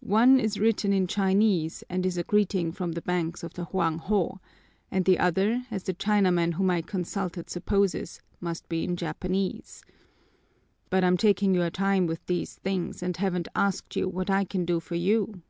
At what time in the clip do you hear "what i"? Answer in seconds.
14.08-14.44